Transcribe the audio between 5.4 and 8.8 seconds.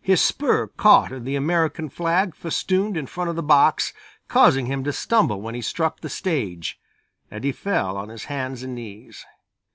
when he struck the stage, and he fell on his hands and